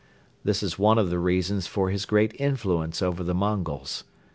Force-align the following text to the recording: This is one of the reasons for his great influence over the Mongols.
This 0.43 0.63
is 0.63 0.79
one 0.79 0.97
of 0.97 1.11
the 1.11 1.19
reasons 1.19 1.67
for 1.67 1.91
his 1.91 2.07
great 2.07 2.33
influence 2.39 3.03
over 3.03 3.23
the 3.23 3.35
Mongols. 3.35 4.03